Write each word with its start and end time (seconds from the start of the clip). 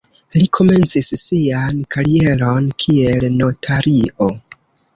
Li 0.35 0.45
komencis 0.57 1.09
sian 1.23 1.83
karieron 1.97 2.73
kiel 2.85 3.31
notario. 3.37 4.33